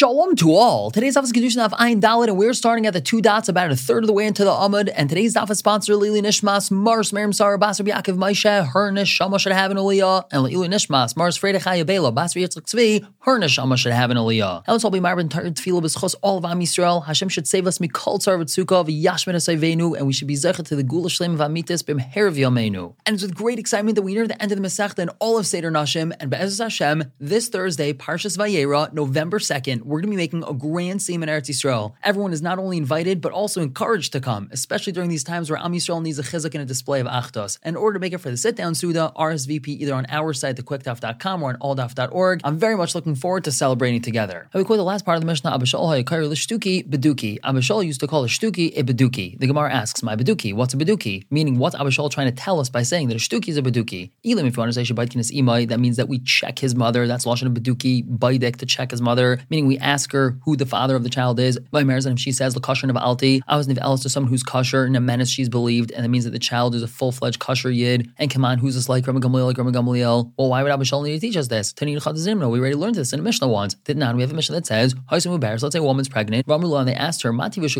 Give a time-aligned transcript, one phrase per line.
[0.00, 0.90] Shalom to all.
[0.90, 3.70] Today's daf is Kedushin of Ayin Dalit, and we're starting at the two dots, about
[3.70, 4.90] a third of the way into the Amud.
[4.96, 9.38] And today's daf is sponsored Lili Nishmas, Mars Miriam Sarah, Basar Yaakov Maisha, her Neshama
[9.38, 13.38] should have an Aliyah, and Lili Nishmas, Mars Freda Chaya Bela, Basar Yitzchak Tzvi, her
[13.38, 14.66] Neshama should have an Aliyah.
[14.66, 17.04] Now let's all be Marvin Tarid Tefillah B'schos all of Am Yisrael.
[17.04, 20.76] Hashem should save us Mikol Tzar V'tzukah V'yashmin Asayvenu, and we should be Zechet to
[20.76, 22.94] the Gula Shlem V'amitis B'mher V'yameinu.
[23.04, 25.36] And it's with great excitement that we near the end of the Masechta and all
[25.36, 30.16] of Seder Nashim, and Be'ezus Hashem, this Thursday, Parshas Vayera, November 2nd, we're going to
[30.16, 31.94] be making a grand in Eretz Yisrael.
[32.04, 35.58] Everyone is not only invited, but also encouraged to come, especially during these times where
[35.58, 37.58] Am Yisrael needs a chizuk and a display of achtos.
[37.64, 41.42] In order to make it for the sit-down Suda, RSVP either on our site, thequickdaf.com,
[41.42, 42.40] or on alldaf.org.
[42.44, 44.48] I'm very much looking forward to celebrating together.
[44.54, 47.38] I we quote the last part of the Mishnah, Abba Shaul ha'yakar l'shtuki beduki.
[47.42, 49.38] Abba Shaul used to call a shtuki a beduki.
[49.38, 51.24] The Gemara asks, my beduki, what's a beduki?
[51.30, 53.62] Meaning, what's Abba Shaul trying to tell us by saying that a shtuki is a
[53.62, 54.10] beduki?
[54.24, 57.08] Elim, if you want to say shabbat imai, that means that we check his mother.
[57.08, 60.66] That's lashon of beduki, baidek, to check his mother, meaning we ask her who the
[60.66, 61.58] father of the child is.
[61.70, 64.42] By Merzan, if she says the kosher of alti, I was niv to someone who's
[64.42, 67.12] kosher, and a menace she's believed, and that means that the child is a full
[67.12, 68.10] fledged kosher yid.
[68.18, 70.32] And come on, who's this like Rabbi Gamliel?
[70.36, 71.72] Well, why would Abba Shaul need to teach us this?
[71.72, 73.74] Tani We already learned this in a Mishnah once.
[73.74, 74.14] Did not?
[74.14, 76.46] We have a Mishnah that says, Let's say a woman's pregnant.
[76.48, 77.74] and they asked her, Mati what's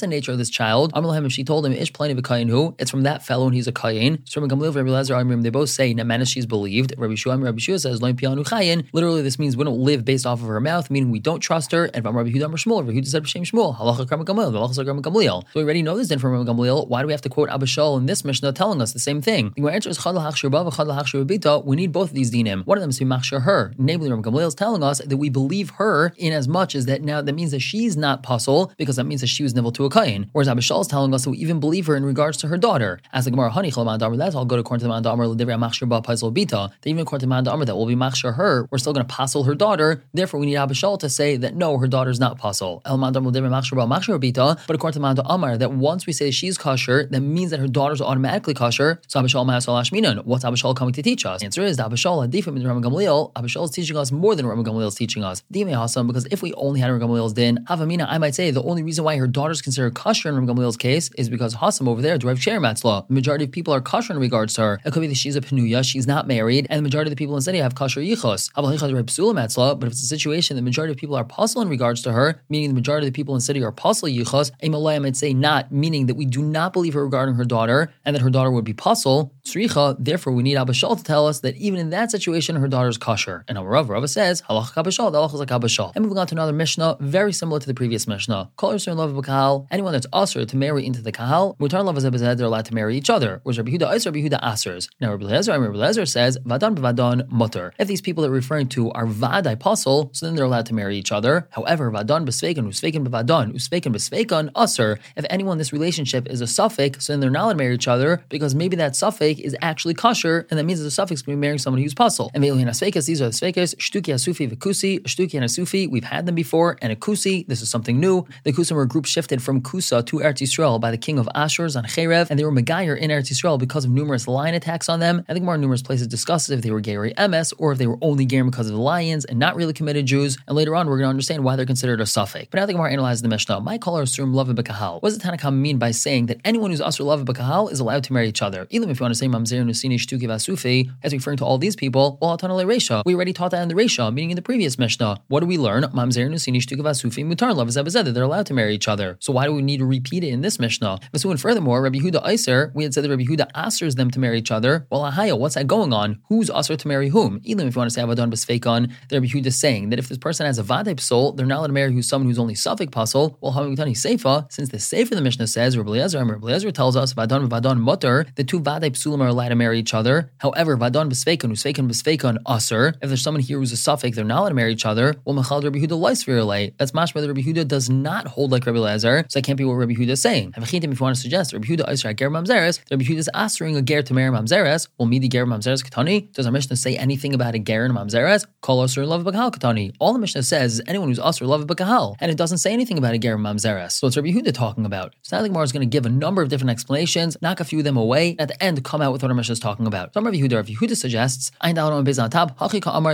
[0.00, 0.92] the nature of this child?
[0.92, 2.74] Amalahem, if she told him, Ish plenty of a who?
[2.78, 4.28] It's from that fellow, and he's a kayin.
[4.28, 6.94] So Rabbi Lezer, they both say, Namanis, she's believed.
[6.96, 8.86] Rabbi Shuam, Rabbi Shua says, Loin pianu chayin.
[8.92, 11.72] Literally, this means we don't live based off of her mouth, meaning we don't trust
[11.72, 11.86] her.
[11.86, 15.42] And Rabbi Huda Shmuel, Rabbi Huda said B'Shem Shmuel, Halacha Karma Gamliel, Halacha Karma Gamliel.
[15.42, 16.88] So we already know this then from Rabbi Gamliel.
[16.88, 19.20] Why do we have to quote Abba Shaul in this Mishnah telling us the same
[19.20, 19.52] thing?
[19.56, 21.64] The answer is Chadal Hachshir Bav, Chadal Hachshir Bita.
[21.64, 22.66] We need both of these dinim.
[22.66, 23.72] One of them is to machshir her.
[23.78, 27.02] Namely, Rabbi Gamliel is telling us that we believe her in as much as that
[27.02, 29.84] now that means that she's not puzzle because that means that she was nivel to
[29.84, 30.28] a kain.
[30.32, 32.56] Whereas Abba Shaul is telling us that we even believe her in regards to her
[32.56, 33.00] daughter.
[33.12, 35.26] As the Gemara Hani Chalaman Damar, that's all go to according to the Man Damar
[35.26, 36.70] Ledivra Machshir Ba Puzzle Bita.
[36.80, 39.12] That even according to Man Damar that will be machshir her, we're still going to
[39.12, 40.02] puzzle her daughter.
[40.14, 44.94] Therefore, we need Abba Shaul to say that no, her daughter's not Ba But according
[44.94, 48.54] to Man Amar, that once we say she's kosher, that means that her daughter's automatically
[48.54, 49.00] kosher.
[49.08, 50.24] So Abba Shaul.
[50.24, 51.40] What's Abba Shaul coming to teach us?
[51.40, 53.30] The answer is that Abba Shaul Adifim in Gamliel.
[53.40, 55.42] Is teaching us more than Rabbi Gamliel is teaching us.
[55.50, 59.16] Because if we only had Rabbi Gamliel's din, I might say the only reason why
[59.16, 62.60] her daughter's considered kosher in Rabbi Gamliel's case is because Hasam over there derived share
[62.60, 63.04] law.
[63.08, 64.80] The majority of people are kosher in regards to her.
[64.84, 67.16] It could be that she's a penuya, she's not married, and the majority of the
[67.16, 68.50] people in the city have kosher yichos.
[68.54, 72.42] But if it's a situation the majority of people are puzzle in regards to her,
[72.48, 75.16] meaning the majority of the people in the city are puzzle yichos, a malay might
[75.16, 78.30] say not, meaning that we do not believe her regarding her daughter, and that her
[78.30, 79.32] daughter would be puzzle.
[79.44, 82.68] Tzricha, therefore we need Abba Shaul to tell us that even in that situation her
[82.68, 83.44] daughter is kosher.
[83.48, 85.92] And Rav Rava says halach Abba Shaul, the halach is like Abba Shaul.
[85.94, 88.50] And moving on to another Mishnah, very similar to the previous Mishnah.
[88.56, 89.66] Kol in love of kahal.
[89.70, 92.96] Anyone that's usher to marry into the kahal, mutar love is they're allowed to marry
[92.96, 93.40] each other.
[93.42, 94.88] Whereas Rabbi Huda is Rabbi Huda asers.
[95.00, 97.72] Now Rabbi Lezer, Rabbi Lezer says vadan b'vadan mutter.
[97.78, 100.74] If these people that we're referring to are vad apostle, so then they're allowed to
[100.74, 101.46] marry each other.
[101.50, 104.98] However, vadan b'sveikan, usveikan b'vadan, usveikan b'sveikan usher.
[105.16, 107.74] If anyone in this relationship is a suffix, so then they're not allowed to marry
[107.74, 111.20] each other because maybe that suffix is actually kosher, and that means that the suffix
[111.20, 112.30] can be marrying someone who's puzzle.
[112.32, 116.24] And Ve'ilin asveikas, these are the sveikas, shtuki asufi v'kusi, shtuki and asufi, we've had
[116.24, 118.24] them before, and a kusi, this is something new.
[118.44, 121.28] The kusim were a group shifted from Kusa to Eretz Yisrael by the king of
[121.34, 125.00] Ashur Sancheriv, and they were Megayer in Eretz Yisrael because of numerous lion attacks on
[125.00, 125.24] them.
[125.28, 127.98] I think more numerous places discusses if they were Geirei Emes or if they were
[128.00, 130.38] only Gary because of the lions and not really committed Jews.
[130.46, 132.48] And later on, we're going to understand why they're considered a suffix.
[132.50, 133.60] But now I think more analyze the Mishnah.
[133.60, 135.02] My caller assume love bakahal.
[135.02, 138.04] What does the Tanna mean by saying that anyone who's asur love bakahal is allowed
[138.04, 138.66] to marry each other?
[138.70, 141.76] Even if you want to say mamzer nusini shtuki vasufi, as referring to all these
[141.76, 143.02] people, well, Resha.
[143.04, 145.20] We already taught that in the Resha, meaning in the previous Mishnah.
[145.28, 145.84] What do we learn?
[145.84, 147.70] Mamzer nusini shtuki vasufi mutar love
[148.14, 149.16] they're allowed to marry each other.
[149.20, 150.98] So why do we need to repeat it in this Mishnah?
[151.12, 154.38] And furthermore, Rabbi Huda Iser, we had said that Rabbi Huda asers them to marry
[154.38, 154.86] each other.
[154.90, 156.20] Well, Ahaya, what's that going on?
[156.28, 157.40] Who's aser to marry whom?
[157.44, 160.08] Even if you want to say Avadon Besfekon, the Rabbi Huda is saying that if
[160.08, 162.54] this person has a Vadep soul, they're not allowed to marry who's someone who's only
[162.54, 163.38] Suffolk puzzle.
[163.40, 167.14] Well, Hamikutani Seifa, since the Seifa the Mishnah says, Rabbi Eliezer, Rabbi Eliezer tells us,
[167.14, 170.30] Vadon Vadon Mutter, the two Vadep Sulam are allowed to marry each other.
[170.38, 174.40] However, Vadon Besfekon, Usfekon Besfekon aser, if there's someone here who's a Suffolk, they're not
[174.40, 175.16] allowed to marry each other.
[175.24, 176.74] Well, Machal Rabbi Huda Leisvirale.
[176.78, 179.64] That's mashma that Rabbi Huda does not hold like Rabbi Eliezer, so that can't be
[179.64, 180.52] what Rabbi Huda is saying.
[180.56, 183.82] If you want to suggest Rabbi Huda Isra Ger Mamzeres, Rabbi Huda is answering a
[183.82, 184.88] Ger to marry Mamzeres.
[184.98, 186.32] Well, me the Ger Mamzeres Katani.
[186.32, 188.46] Does our Mishnah say anything about a Ger and Mamzeres?
[188.60, 189.94] Call Asur Love Bakahal Katani.
[189.98, 193.14] All the Mishnah says anyone who's Asur Love Bakahal, and it doesn't say anything about
[193.14, 193.92] a Ger Mamzeres.
[193.92, 195.14] So it's Rabbi Huda talking about.
[195.22, 197.64] So now the Gemara is going to give a number of different explanations, knock a
[197.64, 199.86] few of them away, at the end come out with what our Mishnah is talking
[199.86, 200.12] about.
[200.12, 201.50] Some Rabbi Huda, Rabbi Huda suggests,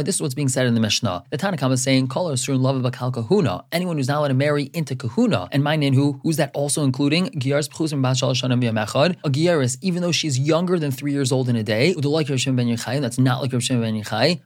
[0.04, 1.24] this is what's being said in the Mishnah.
[1.30, 3.64] The Tanna is saying, Call Asur Love Bakal Kahuna.
[3.70, 5.48] Anyone who's not allowed to marry into kahuna.
[5.52, 7.26] And my who who's that also including?
[7.26, 9.16] Giyar's Pchusim Yamachad.
[9.24, 12.44] A Giyaris, even though she's younger than three years old in a day, like Rav
[12.44, 14.40] ben Yochai, that's not like Rav ben Yochai.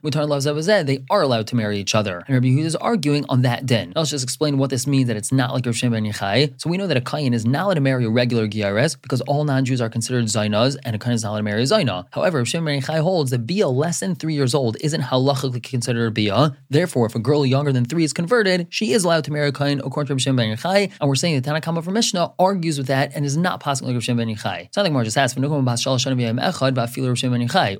[0.85, 2.23] They are allowed to marry each other.
[2.27, 3.93] And Rabbi Yehuda arguing on that din.
[3.95, 6.59] Let's just explain what this means that it's not like Rav Shimon ben Yochai.
[6.61, 9.21] So we know that a Kayin is not allowed to marry a regular Gyares because
[9.21, 12.05] all non-Jews are considered Zainas and a Kayin is not allowed to marry a Zaina.
[12.11, 15.61] However, Rav Shimon ben Yochai holds that Bia less than three years old isn't halachically
[15.63, 16.57] considered a Bia.
[16.69, 19.51] Therefore, if a girl younger than three is converted, she is allowed to marry a
[19.51, 20.91] Kayin according to Rav Shimon ben Yochai.
[20.99, 23.95] And we're saying that Tanakama from Mishnah argues with that and is not possible like
[23.95, 24.73] Rav Shimon ben Yochai.
[24.73, 25.41] Something more just asked, Why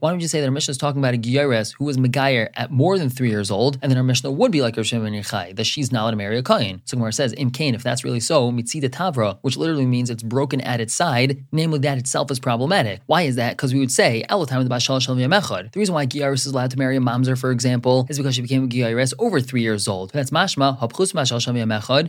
[0.10, 2.72] don't you say that our Mishnah is talking about a Gyares who was Megayer at
[2.72, 5.14] more than three years old, and then our Mishnah would be like Rav Shimon
[5.56, 6.82] that she's not allowed to marry a Kain.
[6.86, 10.24] So Gemara says, Im Kain, if that's really so, Mitzida Tavra, which literally means it's
[10.24, 13.02] broken at its side, namely that itself is problematic.
[13.06, 13.58] Why is that?
[13.58, 16.98] Because we would say, time the Bashal The reason why Gyaris is allowed to marry
[16.98, 20.12] a Mamzer, for example, is because she became a Gyaris over three years old.
[20.12, 20.80] That's mashma,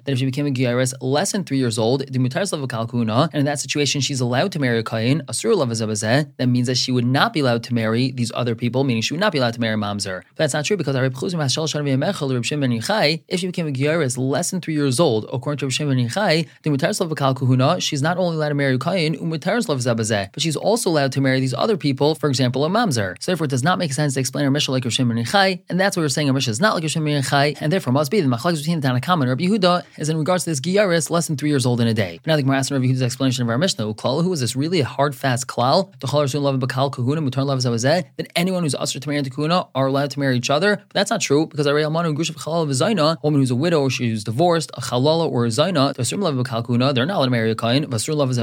[0.05, 3.40] that if she became a Gyaris less than three years old, the Mutar Kalkuna, and
[3.40, 5.52] in that situation she's allowed to marry a Kain, Asur
[6.37, 9.14] that means that she would not be allowed to marry these other people, meaning she
[9.14, 10.23] would not be allowed to marry Mamzer.
[10.31, 10.96] But that's not true because
[12.81, 16.49] if she became a Gyaris less than three years old, according to Rav Shimon Yochai,
[16.63, 21.21] the Mutar Kahuna, she's not only allowed to marry Kain, but she's also allowed to
[21.21, 23.17] marry these other people, for example, a Mamzer.
[23.21, 25.63] So therefore, it does not make sense to explain our Mishnah like Rav Shimon Yochai,
[25.69, 27.93] and that's why we're saying our Mishnah is not like Rav Shimon Yochai, and therefore
[27.93, 30.61] must be the Machlokes between the Tanakam and Rabbi Yehuda is in regards to this
[30.61, 32.19] Gyaris less than three years old in a day.
[32.23, 34.57] But now the Gemara asks Rabbi Yehuda's explanation of our Mishnah, Uklal, who is this
[34.57, 35.93] really a hard, fast klal?
[38.17, 40.95] That anyone who's usher to marry into Kahuna are allowed to marry each other, but
[40.95, 44.25] that's not true because Ari Almanu Grush of A woman who's a widow or she's
[44.25, 47.25] divorced, a Chalala or a Zaina, to a certain level of Kalkuna, they're not allowed
[47.25, 48.37] to marry a Kain, v'asur love is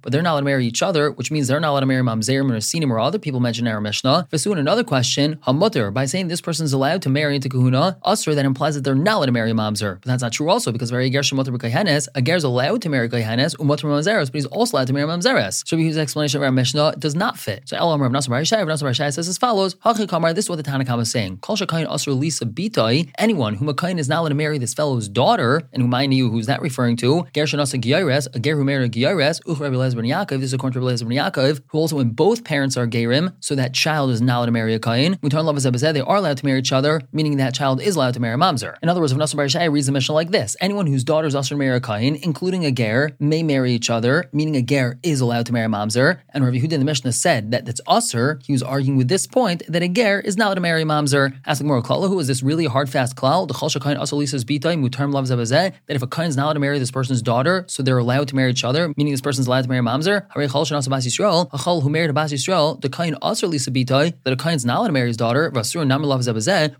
[0.00, 2.02] but they're not allowed to marry each other, which means they're not allowed to marry
[2.02, 4.28] Mamzerim or Asinim or other people mentioned in our Mishnah.
[4.32, 8.44] Vasu, another question, Hamutter, by saying this person's allowed to marry into Kahuna, Usr, that
[8.44, 10.00] implies that they're not allowed to marry a Mamzer.
[10.00, 12.88] But that's not true also because very Ger Shemotter B'Kayhenes, a Ger is allowed to
[12.88, 15.66] marry Kayhenes, Umotter Mamzeres, but he's also allowed to marry Mamzeres.
[15.66, 17.68] So his explanation of our Mishnah does not fit.
[17.68, 20.62] So Elam Rav Barishai, Rav Barishai says as follows, Hachi Kamar, this is what the
[20.62, 21.38] Tanna is saying.
[21.38, 24.74] Kol Shakayin Usr Lisa Bitai, anyone whom a Kain is not allowed to marry this
[24.74, 27.26] fellow's daughter, and who mind you, who's that referring to?
[27.34, 30.52] Ger Shanasa Gyares, a Ger who married a Gyares, Uch Rabbi ben Yaakov, this is
[30.54, 34.10] according to Rabbi ben Yaakov, who also when both parents are Gerim, so that child
[34.10, 35.16] is not allowed to marry a Kain.
[35.16, 38.20] Mutar Lava they are allowed to marry each other, meaning that child is allowed to
[38.20, 38.76] marry a Mamzer.
[38.82, 41.34] In other words, if Nasr Barishai reads the mission like this, anyone whose daughter is
[41.34, 45.20] also marry a Kain, including a Ger, may marry each other, meaning a Ger is
[45.20, 46.20] allowed to marry a Mamzer.
[46.30, 49.26] And Rabbi Yehuda in the Mishnah said that that's Usr, he was arguing with this
[49.26, 51.38] point that a Ger is not allowed to marry a Mamzer.
[51.46, 53.39] Asking more who is this really hard fast klal?
[53.46, 56.52] The Chal Shakain Asr Lisa's Bitai, Mutar Lava that if a Kain is not allowed
[56.54, 59.46] to marry this person's daughter, so they're allowed to marry each other, meaning this person's
[59.46, 62.80] allowed to marry a Mamzer, Hare Bas Yisrael, a Chal who married a Bas Yisrael,
[62.80, 65.86] the Kain Asr Lisa Bitai, that a Kain's not allowed to marry his daughter, Vasur
[65.86, 66.22] Nami Lava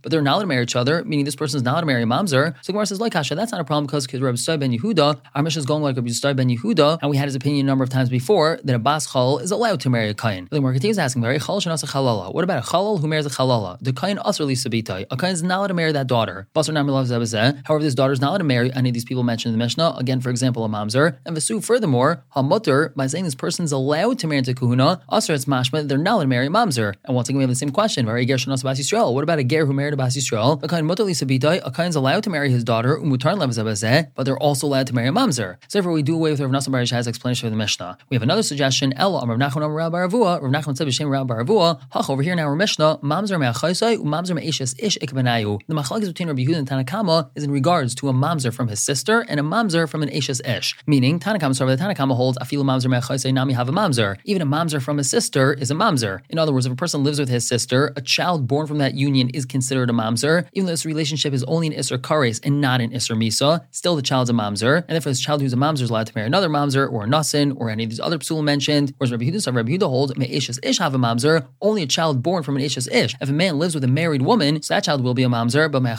[0.02, 2.02] but they're not allowed to marry each other, meaning this person's not allowed to marry
[2.02, 2.54] a Mamzer.
[2.62, 5.42] So Gemara says, like Kasha, that's not a problem because Rabbi Dostai ben Yehuda, our
[5.42, 7.84] mission is going like Rabbi Dostai ben Yehuda, and we had his opinion a number
[7.84, 10.48] of times before that a Bas Chal is allowed to marry a Kain.
[10.50, 13.78] The Gemara continues asking, What about a Chalal who marries a Chalala?
[13.80, 15.06] The Kain Asr Lisa Bitai.
[15.10, 16.48] A Kain is not allowed to marry that daughter.
[16.52, 19.64] However, this daughter is not allowed to marry any of these people mentioned in the
[19.64, 19.94] Mishnah.
[19.98, 21.18] Again, for example, a Mamzer.
[21.24, 25.44] And Vasu, furthermore, Hamutter, by saying this person's allowed to marry into Kuhuna, Asr it's
[25.44, 26.94] mashma, they're not allowed to marry a Mamzer.
[27.04, 28.06] And once again, we have the same question.
[28.06, 30.60] What about a Ger who married a Bas Yisrael?
[30.62, 34.94] A a Kain's allowed to marry his daughter, Umutar Levazabazeh, but they're also allowed to
[34.94, 35.56] marry a Mamzer.
[35.68, 37.96] So therefore, we do away with Rav Nassim Barishai's explanation of the Mishnah.
[38.08, 38.92] We have another suggestion.
[38.96, 42.22] El Rav Nachman Rabbah bar Avuha, Rav Nachman said B'Shem Rabbah bar Avuha, Hach over
[42.22, 45.60] here in our Mishnah, Mamzer Me'achaisai, Mamzer Me'ishes Ish Ikbenayu.
[45.68, 48.80] The machlokes between Rabbi Yehuda and Tanakama is in regards to a Mamzer from his
[48.80, 50.76] sister and a Mamzer from an Ishes Ish.
[50.86, 54.16] Meaning, Tanakama, sorry, the Tanakama holds, Afilu Mamzer Me'achaisai Nami have a Mamzer.
[54.24, 56.20] Even a Mamzer from his sister is a Mamzer.
[56.30, 58.94] In other words, if a person lives with his sister, a child born from that
[58.94, 62.60] union is considered a mamzer, even though this relationship is only an isser kares and
[62.60, 63.64] not an isser misa.
[63.70, 66.12] Still, the child's a mamzer, and therefore this child who's a mamzer is allowed to
[66.14, 68.94] marry another mamzer or a nasin or any of these other psul mentioned.
[68.98, 72.22] Whereas Rabbi Yehuda, Rabbi Yehuda holds may ishas ish have a mamzer, only a child
[72.22, 73.14] born from an ishas ish.
[73.20, 75.70] If a man lives with a married woman, so that child will be a mamzer,
[75.70, 75.90] but may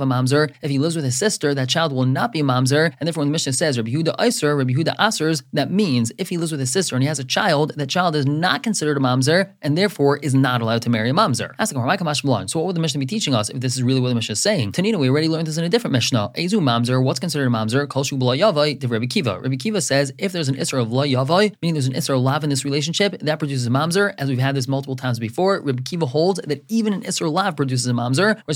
[0.00, 0.52] a mamzer.
[0.62, 3.22] If he lives with his sister, that child will not be a mamzer, and therefore
[3.22, 6.52] when the Mishnah says Rabbi Yehuda iser, Rabbi Yehuda asers, that means if he lives
[6.52, 9.52] with his sister and he has a child, that child is not considered a mamzer
[9.62, 11.54] and therefore is not allowed to marry a mamzer.
[11.58, 11.78] Asking,
[12.48, 14.32] so what would the Mishnah be teaching us if this is really what the Mishnah
[14.32, 14.72] is saying?
[14.72, 16.30] Tanina, we already learned this in a different Mishnah.
[16.36, 17.88] Ezu mamzer, what's considered a mamzer?
[17.88, 19.40] Kol shu yavai, Rabbi Kiva.
[19.40, 22.22] Rabbi Kiva says if there's an isra of la yavai, meaning there's an isra of
[22.22, 24.14] lav in this relationship, that produces a mamzer.
[24.18, 27.56] As we've had this multiple times before, Rabbi Kiva holds that even an isra lav
[27.56, 28.40] produces a mamzer.
[28.46, 28.54] Or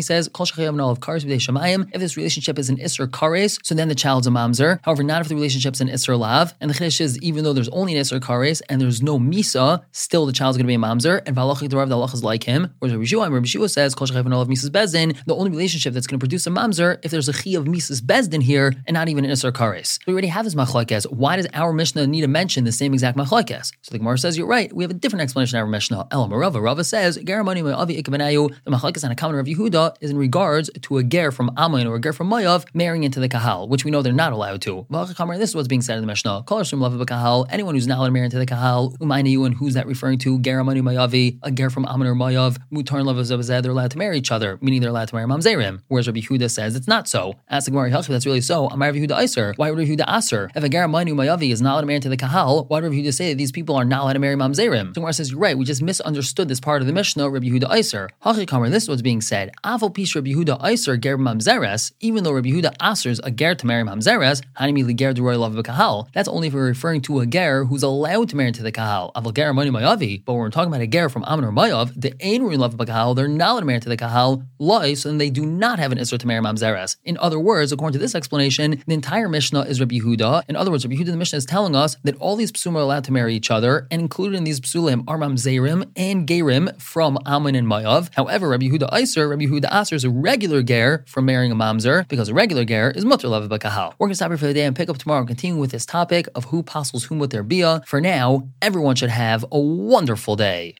[0.00, 1.88] Atimni says kol shachayam of kares shamayim.
[1.92, 4.80] If this relationship is an isra kares, so then the child's a mamzer.
[4.82, 6.54] However, not if the relationship's an isra lav.
[6.60, 9.82] And the chiddush is even though there's only an isra kares and there's no misa,
[9.92, 11.22] still the child's going to be a mamzer.
[11.26, 12.72] And valachik the rav the is like him.
[12.78, 16.18] Whereas Rabbi Shua, says kol shachayam of misas beis din, the only relationship that's going
[16.18, 19.08] to produce a mamzer if there's a chi of misas beis din here and not
[19.08, 19.98] even an Isser Kares.
[20.06, 21.10] We already have this machlekes.
[21.10, 23.72] Why does our Mishnah need to mention the same exact machlekes?
[23.82, 24.72] So the Gemara says, you're right.
[24.74, 26.08] We have a different explanation in our Mishnah.
[26.10, 26.62] El Marava.
[26.62, 30.70] Rava says, Garamani Avi Ikbenayu, the machlekes on a common of Yehuda Is in regards
[30.82, 33.84] to a ger from Ammon or a ger from Mayav marrying into the Kahal, which
[33.84, 34.86] we know they're not allowed to.
[34.90, 36.44] This is what's being said in the Mishnah.
[36.50, 40.40] Anyone who's not allowed to marry into the Kahal, Umayna and who's that referring to?
[40.40, 44.18] Ger Amani Mayavi, a ger from Ammon or Mayav, Mutar and they're allowed to marry
[44.18, 45.82] each other, meaning they're allowed to marry Mamzerim.
[45.88, 47.34] Whereas Rabbi Huda says it's not so.
[47.48, 48.68] Ask the Gemara, that's really so.
[48.68, 49.54] Amar Rabbi Huda Iser.
[49.56, 50.50] Why would Rabbi Huda Aser?
[50.54, 52.84] If a ger Amani Mayavi is not allowed to marry into the Kahal, why would
[52.84, 54.88] Rabbi Huda say that these people are not allowed to marry Mamzerim?
[54.88, 57.68] So Gemara says, you're right, we just misunderstood this part of the Mishnah, Rabbi Huda
[57.70, 58.10] Iser.
[58.24, 59.50] Hachikamer, this is what's being said.
[59.80, 63.66] Aval Pish Rabbi Huda Iser ger Mamzeres, even though Rabbi Huda Aser's a ger to
[63.66, 66.08] marry Mamzeres, Hanimi ger Roy Love Kahal.
[66.12, 69.10] That's only if we're referring to a ger who's allowed to marry into the Kahal.
[69.14, 70.22] Aval ger Amani Mayavi.
[70.24, 72.76] But when we're talking about a ger from Amon or Mayav, the Ein Roy Love
[72.76, 75.92] Kahal, they're not allowed to marry into the Kahal, lies, and they do not have
[75.92, 76.96] an Isser to marry Mamzeres.
[77.04, 80.42] In other words, according to this explanation, the entire Mishnah is Rabbi Yehuda.
[80.48, 82.80] In other words, Rabbi Yehuda the Mishnah is telling us that all these psulim are
[82.80, 87.18] allowed to marry each other, and included in these psulim are Mamzerim and Gerim from
[87.24, 88.10] Ammon and Mayav.
[88.14, 92.08] However, Rabbi Yehuda Iser, Rabbi Yehuda Aser is a regular ger from marrying a Mamzer,
[92.08, 93.94] because a regular ger is Mutter Lev Bakahal.
[93.98, 95.70] We're going to stop here for the day and pick up tomorrow and continue with
[95.70, 97.82] this topic of who apostles whom with their bia.
[97.86, 100.74] For now, everyone should have a wonderful day.